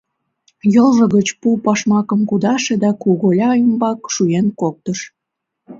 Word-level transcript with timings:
Йолжо 0.73 1.05
гыч 1.15 1.27
пу 1.41 1.47
пашмакшым 1.63 2.21
кудаше 2.29 2.73
да 2.83 2.89
куголя 3.01 3.51
ӱмбак 3.63 3.99
шуэн 4.13 4.47
колтыш. 4.59 4.99